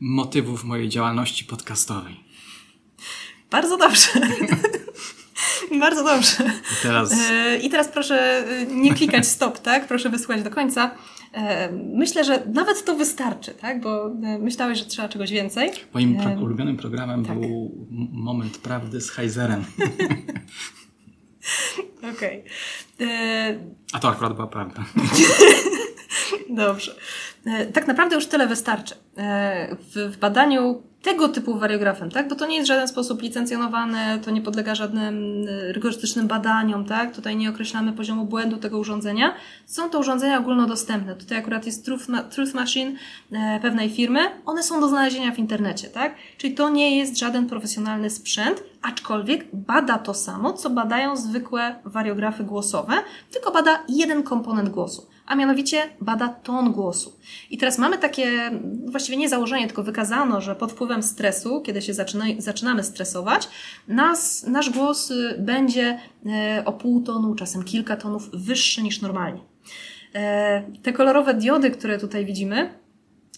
motywów 0.00 0.64
mojej 0.64 0.88
działalności 0.88 1.44
podcastowej. 1.44 2.16
Bardzo 3.50 3.76
dobrze. 3.76 4.08
Bardzo 5.80 6.04
dobrze. 6.04 6.44
I 6.72 6.82
teraz... 6.82 7.12
E, 7.30 7.56
I 7.56 7.70
teraz 7.70 7.88
proszę 7.88 8.44
e, 8.48 8.66
nie 8.66 8.94
klikać 8.94 9.26
stop, 9.26 9.58
tak? 9.68 9.88
Proszę 9.88 10.10
wysłuchać 10.10 10.42
do 10.42 10.50
końca. 10.50 10.90
E, 11.32 11.72
myślę, 11.72 12.24
że 12.24 12.42
nawet 12.52 12.84
to 12.84 12.96
wystarczy, 12.96 13.54
tak? 13.54 13.80
Bo 13.80 14.10
myślałeś, 14.40 14.78
że 14.78 14.84
trzeba 14.84 15.08
czegoś 15.08 15.30
więcej. 15.30 15.70
Moim 15.94 16.16
pro 16.16 16.30
ulubionym 16.30 16.76
programem 16.76 17.24
tak. 17.24 17.40
był 17.40 17.88
Moment 18.12 18.58
Prawdy 18.58 19.00
z 19.00 19.10
Heizerem. 19.10 19.64
Okej. 22.14 22.44
Okay. 22.94 23.60
A 23.92 23.98
to 23.98 24.08
akurat 24.08 24.34
była 24.34 24.46
prawda. 24.46 24.84
Dobrze. 26.48 26.94
Tak 27.72 27.86
naprawdę 27.86 28.14
już 28.14 28.26
tyle 28.26 28.46
wystarczy. 28.46 28.94
W 29.88 30.16
badaniu 30.20 30.82
tego 31.06 31.28
typu 31.28 31.58
wariografem, 31.58 32.10
tak? 32.10 32.28
Bo 32.28 32.34
to 32.34 32.46
nie 32.46 32.56
jest 32.56 32.66
w 32.66 32.68
żaden 32.68 32.88
sposób 32.88 33.22
licencjonowane, 33.22 34.18
to 34.24 34.30
nie 34.30 34.42
podlega 34.42 34.74
żadnym 34.74 35.44
rygorystycznym 35.68 36.26
badaniom, 36.26 36.84
tak? 36.84 37.14
Tutaj 37.14 37.36
nie 37.36 37.50
określamy 37.50 37.92
poziomu 37.92 38.24
błędu 38.24 38.56
tego 38.56 38.78
urządzenia. 38.78 39.34
Są 39.66 39.90
to 39.90 39.98
urządzenia 39.98 40.38
ogólnodostępne. 40.38 41.16
Tutaj 41.16 41.38
akurat 41.38 41.66
jest 41.66 41.84
Truth, 41.84 42.04
Truth 42.30 42.54
Machine 42.54 42.92
e, 43.32 43.60
pewnej 43.62 43.90
firmy. 43.90 44.20
One 44.46 44.62
są 44.62 44.80
do 44.80 44.88
znalezienia 44.88 45.32
w 45.32 45.38
internecie, 45.38 45.88
tak? 45.88 46.14
Czyli 46.38 46.54
to 46.54 46.68
nie 46.68 46.98
jest 46.98 47.18
żaden 47.18 47.46
profesjonalny 47.46 48.10
sprzęt, 48.10 48.62
aczkolwiek 48.86 49.46
bada 49.52 49.98
to 49.98 50.14
samo, 50.14 50.52
co 50.52 50.70
badają 50.70 51.16
zwykłe 51.16 51.76
wariografy 51.84 52.44
głosowe, 52.44 52.94
tylko 53.30 53.52
bada 53.52 53.82
jeden 53.88 54.22
komponent 54.22 54.68
głosu 54.68 55.06
a 55.26 55.34
mianowicie 55.34 55.82
bada 56.00 56.28
ton 56.28 56.72
głosu. 56.72 57.12
I 57.50 57.58
teraz 57.58 57.78
mamy 57.78 57.98
takie, 57.98 58.50
właściwie 58.86 59.18
nie 59.18 59.28
założenie, 59.28 59.66
tylko 59.66 59.82
wykazano, 59.82 60.40
że 60.40 60.56
pod 60.56 60.72
wpływem 60.72 61.02
stresu, 61.02 61.60
kiedy 61.60 61.82
się 61.82 61.94
zaczyna, 61.94 62.24
zaczynamy 62.38 62.84
stresować, 62.84 63.48
nas, 63.88 64.46
nasz 64.46 64.70
głos 64.70 65.10
y, 65.10 65.36
będzie 65.38 65.98
e, 66.26 66.62
o 66.64 66.72
pół 66.72 67.02
tonu, 67.02 67.34
czasem 67.34 67.62
kilka 67.62 67.96
tonów 67.96 68.30
wyższy 68.32 68.82
niż 68.82 69.00
normalnie. 69.00 69.40
E, 70.14 70.62
te 70.82 70.92
kolorowe 70.92 71.34
diody, 71.34 71.70
które 71.70 71.98
tutaj 71.98 72.24
widzimy, 72.24 72.85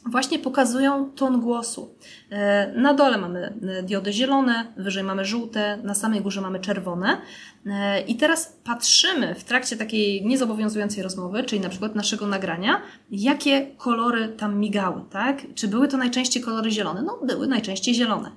właśnie 0.07 0.39
pokazują 0.39 1.11
ton 1.11 1.41
głosu. 1.41 1.95
E, 2.31 2.73
na 2.73 2.95
dole 2.95 3.19
mamy 3.19 3.55
e, 3.63 3.83
diody 3.83 4.13
zielone, 4.13 4.73
wyżej 4.77 5.05
mamy 5.05 5.25
żółte, 5.25 5.79
na 5.83 5.95
samej 5.95 6.21
górze 6.21 6.41
mamy 6.41 6.61
czerwone. 6.61 7.21
E, 7.67 8.01
I 8.01 8.17
teraz 8.17 8.59
patrzymy 8.65 9.35
w 9.35 9.45
trakcie 9.45 9.77
takiej 9.77 10.27
niezobowiązującej 10.27 11.03
rozmowy, 11.03 11.45
czyli 11.45 11.61
na 11.61 11.69
przykład 11.69 11.95
naszego 11.95 12.27
nagrania, 12.27 12.83
jakie 13.11 13.67
kolory 13.79 14.29
tam 14.29 14.59
migały, 14.59 15.03
tak? 15.11 15.43
Czy 15.55 15.69
były 15.69 15.89
to 15.89 15.97
najczęściej 15.97 16.43
kolory 16.43 16.71
zielone? 16.71 17.03
No, 17.03 17.19
były 17.27 17.47
najczęściej 17.47 17.95
zielone. 17.95 18.31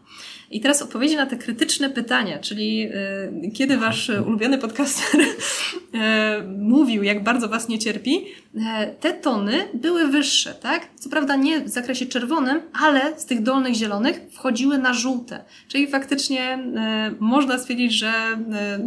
I 0.51 0.62
teraz 0.62 0.81
odpowiedzi 0.81 1.15
na 1.15 1.25
te 1.25 1.38
krytyczne 1.38 1.89
pytania, 1.89 2.39
czyli 2.39 2.88
y, 3.46 3.51
kiedy 3.51 3.77
wasz 3.77 4.12
ulubiony 4.27 4.58
podcaster 4.58 5.22
y, 5.22 5.27
mówił, 6.60 7.03
jak 7.03 7.24
bardzo 7.24 7.50
was 7.50 7.67
nie 7.67 7.79
cierpi, 7.79 8.17
y, 8.55 8.60
te 9.00 9.13
tony 9.13 9.67
były 9.74 10.08
wyższe, 10.08 10.53
tak? 10.53 10.88
Co 10.96 11.10
prawda 11.10 11.36
nie 11.36 11.62
w 11.62 11.70
zakresie 11.70 12.05
czerwonym, 12.05 12.62
ale 12.81 13.20
z 13.20 13.25
tych 13.25 13.41
dolnych 13.41 13.74
zielonych 13.74 14.22
wchodziły 14.31 14.77
na 14.77 14.93
żółte. 14.93 15.43
Czyli 15.67 15.88
faktycznie 15.88 16.60
można 17.20 17.58
stwierdzić, 17.58 17.93
że 17.93 18.12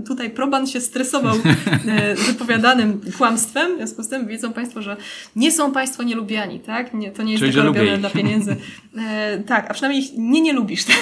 tutaj 0.06 0.30
proban 0.30 0.66
się 0.66 0.80
stresował 0.80 1.34
wypowiadanym 2.26 3.00
kłamstwem. 3.18 3.74
W 3.74 3.76
związku 3.76 4.02
z 4.02 4.08
tym 4.08 4.26
wiedzą 4.26 4.52
Państwo, 4.52 4.82
że 4.82 4.96
nie 5.36 5.52
są 5.52 5.72
Państwo 5.72 6.02
nielubiani, 6.02 6.60
tak? 6.60 6.94
Nie, 6.94 7.10
to 7.10 7.22
nie 7.22 7.32
jest 7.32 7.44
tylko 7.44 7.62
robione 7.62 7.98
dla 7.98 8.10
pieniędzy. 8.10 8.56
tak, 9.46 9.70
a 9.70 9.74
przynajmniej 9.74 10.04
ich 10.04 10.10
nie 10.16 10.40
nie 10.40 10.52
lubisz, 10.52 10.84
tak? 10.84 10.96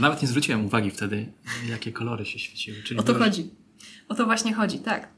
Nawet 0.00 0.22
nie 0.22 0.28
zwróciłem 0.28 0.66
uwagi 0.66 0.90
wtedy, 0.90 1.32
jakie 1.68 1.92
kolory 1.92 2.24
się 2.24 2.38
świeciły. 2.38 2.76
Czyli 2.84 3.00
o 3.00 3.02
to 3.02 3.14
chodzi. 3.14 3.50
O 4.08 4.14
to 4.14 4.26
właśnie 4.26 4.54
chodzi, 4.54 4.78
tak. 4.78 5.08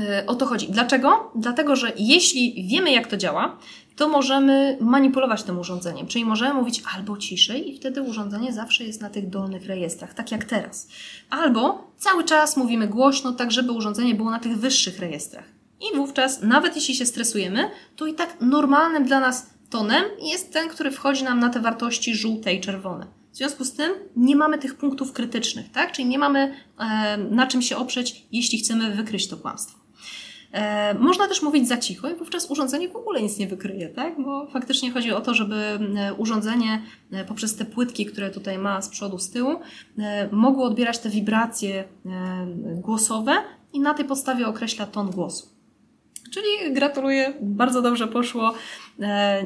E, 0.00 0.26
o 0.26 0.34
to 0.34 0.46
chodzi. 0.46 0.68
Dlaczego? 0.68 1.32
Dlatego, 1.34 1.76
że 1.76 1.92
jeśli 1.98 2.68
wiemy, 2.68 2.92
jak 2.92 3.06
to 3.06 3.16
działa, 3.16 3.58
to 3.96 4.08
możemy 4.08 4.78
manipulować 4.80 5.42
tym 5.42 5.58
urządzeniem. 5.58 6.06
Czyli 6.06 6.24
możemy 6.24 6.54
mówić 6.54 6.82
albo 6.96 7.16
ciszej 7.16 7.70
i 7.70 7.76
wtedy 7.76 8.02
urządzenie 8.02 8.52
zawsze 8.52 8.84
jest 8.84 9.00
na 9.00 9.10
tych 9.10 9.28
dolnych 9.28 9.66
rejestrach, 9.66 10.14
tak 10.14 10.32
jak 10.32 10.44
teraz. 10.44 10.88
Albo 11.30 11.92
cały 11.96 12.24
czas 12.24 12.56
mówimy 12.56 12.88
głośno, 12.88 13.32
tak 13.32 13.52
żeby 13.52 13.72
urządzenie 13.72 14.14
było 14.14 14.30
na 14.30 14.38
tych 14.38 14.58
wyższych 14.58 14.98
rejestrach. 14.98 15.44
I 15.80 15.96
wówczas, 15.96 16.42
nawet 16.42 16.76
jeśli 16.76 16.94
się 16.94 17.06
stresujemy, 17.06 17.70
to 17.96 18.06
i 18.06 18.14
tak 18.14 18.36
normalnym 18.40 19.04
dla 19.04 19.20
nas 19.20 19.46
tonem 19.70 20.04
jest 20.22 20.52
ten, 20.52 20.68
który 20.68 20.90
wchodzi 20.90 21.24
nam 21.24 21.40
na 21.40 21.48
te 21.48 21.60
wartości 21.60 22.14
żółte 22.14 22.54
i 22.54 22.60
czerwone. 22.60 23.17
W 23.38 23.40
związku 23.40 23.64
z 23.64 23.72
tym 23.72 23.92
nie 24.16 24.36
mamy 24.36 24.58
tych 24.58 24.74
punktów 24.74 25.12
krytycznych, 25.12 25.72
tak? 25.72 25.92
Czyli 25.92 26.08
nie 26.08 26.18
mamy 26.18 26.54
na 27.30 27.46
czym 27.46 27.62
się 27.62 27.76
oprzeć, 27.76 28.26
jeśli 28.32 28.58
chcemy 28.58 28.94
wykryć 28.94 29.28
to 29.28 29.36
kłamstwo. 29.36 29.78
E, 30.52 30.94
można 30.94 31.28
też 31.28 31.42
mówić 31.42 31.68
za 31.68 31.76
cicho 31.76 32.10
i 32.10 32.14
wówczas 32.14 32.50
urządzenie 32.50 32.88
w 32.88 32.96
ogóle 32.96 33.22
nic 33.22 33.38
nie 33.38 33.46
wykryje, 33.46 33.88
tak? 33.88 34.22
Bo 34.22 34.46
faktycznie 34.46 34.90
chodzi 34.90 35.12
o 35.12 35.20
to, 35.20 35.34
żeby 35.34 35.56
e, 35.56 36.14
urządzenie 36.14 36.82
e, 37.12 37.24
poprzez 37.24 37.56
te 37.56 37.64
płytki, 37.64 38.06
które 38.06 38.30
tutaj 38.30 38.58
ma 38.58 38.82
z 38.82 38.88
przodu, 38.88 39.18
z 39.18 39.30
tyłu, 39.30 39.60
mogło 40.32 40.64
odbierać 40.64 40.98
te 40.98 41.10
wibracje 41.10 41.84
głosowe 42.60 43.32
i 43.72 43.80
na 43.80 43.94
tej 43.94 44.04
podstawie 44.04 44.46
określa 44.46 44.86
ton 44.86 45.10
głosu. 45.10 45.48
Czyli 46.30 46.74
gratuluję, 46.74 47.34
bardzo 47.40 47.82
dobrze 47.82 48.08
poszło. 48.08 48.54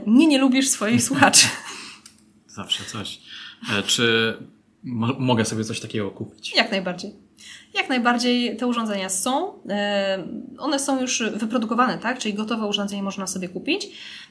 Nie, 0.06 0.26
nie 0.26 0.38
lubisz 0.38 0.68
swoich 0.68 1.02
słuchaczy. 1.02 1.46
Zawsze 2.46 2.84
coś. 2.84 3.20
E, 3.70 3.82
czy 3.82 4.34
mo 4.82 5.06
mogę 5.18 5.44
sobie 5.44 5.64
coś 5.64 5.80
takiego 5.80 6.10
kupić? 6.10 6.54
Jak 6.56 6.70
najbardziej. 6.70 7.21
Jak 7.74 7.88
najbardziej 7.88 8.56
te 8.56 8.66
urządzenia 8.66 9.08
są. 9.08 9.52
E, 9.68 10.24
one 10.58 10.78
są 10.78 11.00
już 11.00 11.22
wyprodukowane, 11.36 11.98
tak? 11.98 12.18
Czyli 12.18 12.34
gotowe 12.34 12.66
urządzenie 12.66 13.02
można 13.02 13.26
sobie 13.26 13.48
kupić. 13.48 13.88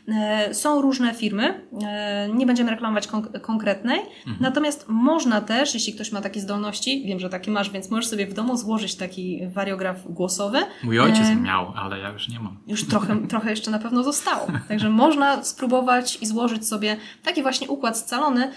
E, 0.07 0.53
są 0.53 0.81
różne 0.81 1.13
firmy, 1.13 1.67
e, 1.83 2.29
nie 2.33 2.45
będziemy 2.45 2.71
reklamować 2.71 3.07
konk 3.07 3.41
konkretnej, 3.41 3.99
mhm. 3.99 4.37
natomiast 4.39 4.85
można 4.87 5.41
też, 5.41 5.73
jeśli 5.73 5.93
ktoś 5.93 6.11
ma 6.11 6.21
takie 6.21 6.39
zdolności, 6.39 7.03
wiem, 7.05 7.19
że 7.19 7.29
takie 7.29 7.51
masz, 7.51 7.69
więc 7.69 7.89
możesz 7.89 8.07
sobie 8.07 8.27
w 8.27 8.33
domu 8.33 8.57
złożyć 8.57 8.95
taki 8.95 9.39
wariograf 9.47 10.11
głosowy. 10.11 10.57
Mój 10.83 10.99
ojciec 10.99 11.27
e... 11.27 11.35
miał, 11.35 11.73
ale 11.75 11.99
ja 11.99 12.09
już 12.09 12.29
nie 12.29 12.39
mam. 12.39 12.57
Już 12.67 12.87
trochę, 12.87 13.21
trochę 13.29 13.49
jeszcze 13.49 13.71
na 13.71 13.79
pewno 13.79 14.03
zostało. 14.03 14.47
Także 14.67 14.89
można 14.89 15.43
spróbować 15.43 16.17
i 16.21 16.25
złożyć 16.25 16.67
sobie 16.67 16.97
taki 17.23 17.41
właśnie 17.41 17.67
układ 17.67 17.97
scalony. 17.97 18.51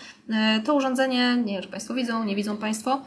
To 0.64 0.74
urządzenie, 0.74 1.36
nie 1.44 1.52
wiem, 1.52 1.62
czy 1.62 1.68
Państwo 1.68 1.94
widzą, 1.94 2.24
nie 2.24 2.36
widzą 2.36 2.56
Państwo, 2.56 3.02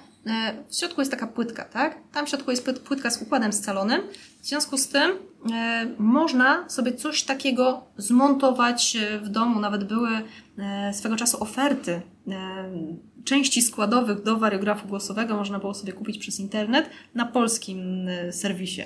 w 0.70 0.76
środku 0.76 1.02
jest 1.02 1.12
taka 1.12 1.28
płytka, 1.28 1.66
tak? 1.66 1.98
Tam 2.14 2.26
w 2.26 2.30
środku 2.30 2.52
jest 2.52 2.70
płytka 2.84 3.12
z 3.12 3.22
układem 3.22 3.54
scalonym. 3.54 4.02
W 4.48 4.50
związku 4.50 4.78
z 4.78 4.88
tym 4.88 5.12
e, 5.52 5.88
można 6.00 6.70
sobie 6.70 6.94
coś 6.94 7.24
takiego 7.24 7.84
zmontować 7.98 8.96
e, 8.96 9.20
w 9.20 9.30
domu. 9.30 9.60
Nawet 9.60 9.84
były 9.84 10.10
e, 10.58 10.94
swego 10.94 11.16
czasu 11.16 11.44
oferty 11.44 12.02
części 13.24 13.62
składowych 13.62 14.24
do 14.24 14.38
wariografu 14.38 14.88
głosowego 14.88 15.36
można 15.38 15.60
było 15.60 15.74
sobie 15.74 15.94
kupić 15.94 16.18
przez 16.18 16.40
internet 16.40 16.90
na 17.16 17.26
polskim 17.26 18.08
serwisie. 18.32 18.82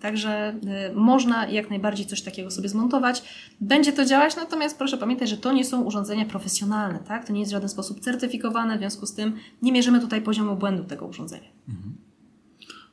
Także 0.00 0.54
można 0.94 1.46
jak 1.46 1.70
najbardziej 1.70 2.06
coś 2.06 2.22
takiego 2.22 2.50
sobie 2.50 2.68
zmontować. 2.68 3.22
Będzie 3.60 3.92
to 3.92 4.04
działać, 4.04 4.36
natomiast 4.36 4.78
proszę 4.78 4.98
pamiętać, 4.98 5.28
że 5.28 5.36
to 5.36 5.52
nie 5.52 5.64
są 5.64 5.82
urządzenia 5.82 6.24
profesjonalne, 6.24 6.98
tak? 6.98 7.26
To 7.26 7.32
nie 7.32 7.40
jest 7.40 7.52
w 7.52 7.54
żaden 7.54 7.68
sposób 7.68 8.00
certyfikowane, 8.00 8.76
w 8.76 8.78
związku 8.78 9.06
z 9.06 9.14
tym 9.14 9.36
nie 9.62 9.72
mierzymy 9.72 10.00
tutaj 10.00 10.22
poziomu 10.22 10.56
błędu 10.56 10.84
tego 10.84 11.06
urządzenia. 11.06 11.48
Mhm. 11.68 11.94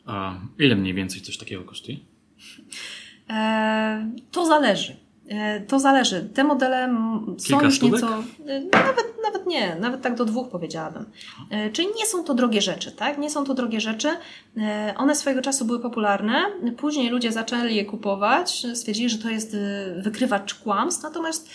A 0.06 0.40
ile 0.60 0.76
mniej 0.76 0.94
więcej 0.94 1.22
coś 1.22 1.38
takiego 1.38 1.64
kosztuje? 1.64 2.11
E, 3.30 4.12
to 4.32 4.46
zależy. 4.46 4.96
E, 5.30 5.62
to 5.62 5.80
zależy. 5.80 6.30
Te 6.34 6.44
modele 6.44 6.88
są 7.38 7.48
Kilka 7.48 7.66
już 7.66 7.82
nieco. 7.82 8.08
E, 8.48 8.60
nawet, 8.60 9.06
nawet 9.24 9.48
nie, 9.48 9.76
nawet 9.76 10.02
tak 10.02 10.16
do 10.16 10.26
dwóch 10.26 10.50
powiedziałabym. 10.50 11.06
Czyli 11.74 11.88
nie 11.98 12.06
są 12.06 12.24
to 12.24 12.34
drogie 12.34 12.62
rzeczy, 12.62 12.92
tak? 12.92 13.18
Nie 13.18 13.30
są 13.30 13.44
to 13.44 13.54
drogie 13.54 13.82
rzeczy. 13.82 14.10
One 14.98 15.16
swojego 15.16 15.42
czasu 15.42 15.66
były 15.66 15.80
popularne. 15.80 16.34
Później 16.78 17.10
ludzie 17.10 17.32
zaczęli 17.32 17.76
je 17.76 17.86
kupować, 17.86 18.68
stwierdzili, 18.74 19.10
że 19.10 19.18
to 19.18 19.30
jest 19.30 19.58
wykrywacz 19.98 20.54
kłamstw, 20.54 21.04
natomiast 21.04 21.50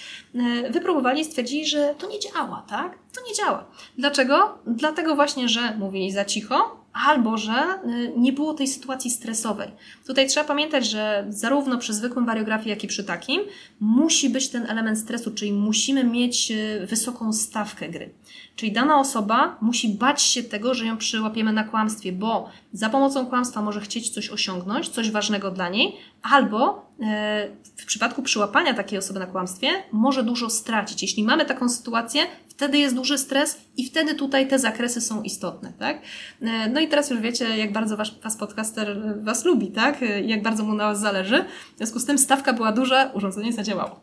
wypróbowali 0.70 1.20
i 1.20 1.24
stwierdzili, 1.24 1.66
że 1.66 1.94
to 1.98 2.08
nie 2.08 2.20
działa, 2.20 2.64
tak? 2.68 2.98
To 3.14 3.20
nie 3.28 3.34
działa. 3.34 3.64
Dlaczego? 3.98 4.58
Dlatego 4.66 5.14
właśnie, 5.14 5.48
że 5.48 5.76
mówili 5.78 6.12
za 6.12 6.24
cicho, 6.24 6.85
albo 7.04 7.38
że 7.38 7.80
y, 7.88 8.12
nie 8.16 8.32
było 8.32 8.54
tej 8.54 8.68
sytuacji 8.68 9.10
stresowej. 9.10 9.68
Tutaj 10.06 10.28
trzeba 10.28 10.46
pamiętać, 10.46 10.90
że 10.90 11.26
zarówno 11.28 11.78
przy 11.78 11.94
zwykłym 11.94 12.26
wariografii, 12.26 12.70
jak 12.70 12.84
i 12.84 12.88
przy 12.88 13.04
takim 13.04 13.42
musi 13.80 14.30
być 14.30 14.48
ten 14.48 14.66
element 14.70 14.98
stresu, 14.98 15.30
czyli 15.30 15.52
musimy 15.52 16.04
mieć 16.04 16.50
y, 16.50 16.86
wysoką 16.86 17.32
stawkę 17.32 17.88
gry. 17.88 18.10
Czyli 18.56 18.72
dana 18.72 19.00
osoba 19.00 19.56
musi 19.60 19.88
bać 19.88 20.22
się 20.22 20.42
tego, 20.42 20.74
że 20.74 20.86
ją 20.86 20.96
przyłapiemy 20.96 21.52
na 21.52 21.64
kłamstwie, 21.64 22.12
bo 22.12 22.50
za 22.72 22.90
pomocą 22.90 23.26
kłamstwa 23.26 23.62
może 23.62 23.80
chcieć 23.80 24.10
coś 24.10 24.30
osiągnąć, 24.30 24.88
coś 24.88 25.10
ważnego 25.10 25.50
dla 25.50 25.68
niej, 25.68 25.96
albo 26.22 26.86
e, 27.00 27.48
w 27.76 27.84
przypadku 27.86 28.22
przyłapania 28.22 28.74
takiej 28.74 28.98
osoby 28.98 29.18
na 29.20 29.26
kłamstwie 29.26 29.68
może 29.92 30.22
dużo 30.22 30.50
stracić. 30.50 31.02
Jeśli 31.02 31.24
mamy 31.24 31.44
taką 31.44 31.68
sytuację, 31.68 32.22
wtedy 32.56 32.78
jest 32.78 32.94
duży 32.94 33.18
stres 33.18 33.58
i 33.76 33.86
wtedy 33.86 34.14
tutaj 34.14 34.48
te 34.48 34.58
zakresy 34.58 35.00
są 35.00 35.22
istotne, 35.22 35.72
tak? 35.78 36.02
E, 36.40 36.70
no 36.70 36.80
i 36.80 36.88
teraz 36.88 37.10
już 37.10 37.20
wiecie, 37.20 37.56
jak 37.56 37.72
bardzo 37.72 37.96
wasz, 37.96 38.20
was 38.20 38.36
podcaster 38.36 39.02
was 39.24 39.44
lubi, 39.44 39.70
tak? 39.70 40.02
E, 40.02 40.20
jak 40.20 40.42
bardzo 40.42 40.64
mu 40.64 40.74
na 40.74 40.84
was 40.84 41.00
zależy. 41.00 41.44
W 41.74 41.76
związku 41.76 41.98
z 41.98 42.04
tym 42.04 42.18
stawka 42.18 42.52
była 42.52 42.72
duża, 42.72 43.10
urządzenie 43.14 43.52
zadziałało. 43.52 44.00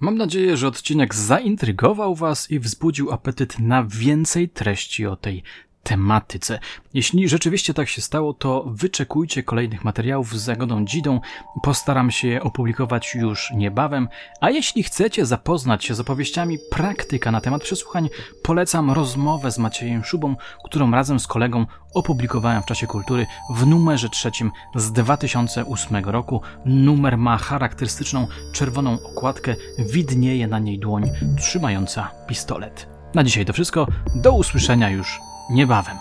Mam 0.00 0.16
nadzieję, 0.16 0.56
że 0.56 0.68
odcinek 0.68 1.14
zaintrygował 1.14 2.14
Was 2.14 2.50
i 2.50 2.58
wzbudził 2.58 3.12
apetyt 3.12 3.58
na 3.58 3.84
więcej 3.84 4.48
treści 4.48 5.06
o 5.06 5.16
tej 5.16 5.42
tematyce. 5.84 6.58
Jeśli 6.94 7.28
rzeczywiście 7.28 7.74
tak 7.74 7.88
się 7.88 8.02
stało, 8.02 8.34
to 8.34 8.64
wyczekujcie 8.66 9.42
kolejnych 9.42 9.84
materiałów 9.84 10.38
z 10.38 10.42
Zagodą 10.42 10.84
Dzidą. 10.84 11.20
Postaram 11.62 12.10
się 12.10 12.28
je 12.28 12.42
opublikować 12.42 13.14
już 13.14 13.50
niebawem. 13.50 14.08
A 14.40 14.50
jeśli 14.50 14.82
chcecie 14.82 15.26
zapoznać 15.26 15.84
się 15.84 15.94
z 15.94 16.00
opowieściami 16.00 16.58
praktyka 16.70 17.30
na 17.30 17.40
temat 17.40 17.62
przesłuchań, 17.62 18.08
polecam 18.42 18.90
rozmowę 18.90 19.50
z 19.50 19.58
Maciejem 19.58 20.04
Szubą, 20.04 20.36
którą 20.64 20.90
razem 20.90 21.20
z 21.20 21.26
kolegą 21.26 21.66
opublikowałem 21.94 22.62
w 22.62 22.66
czasie 22.66 22.86
kultury 22.86 23.26
w 23.50 23.66
numerze 23.66 24.08
trzecim 24.08 24.50
z 24.74 24.92
2008 24.92 26.04
roku. 26.04 26.40
Numer 26.64 27.18
ma 27.18 27.38
charakterystyczną 27.38 28.26
czerwoną 28.52 28.98
okładkę, 29.04 29.56
widnieje 29.78 30.46
na 30.46 30.58
niej 30.58 30.78
dłoń 30.78 31.10
trzymająca 31.38 32.10
pistolet. 32.28 32.86
Na 33.14 33.24
dzisiaj 33.24 33.44
to 33.44 33.52
wszystko. 33.52 33.86
Do 34.14 34.32
usłyszenia 34.32 34.90
już 34.90 35.20
niebawem. 35.48 35.98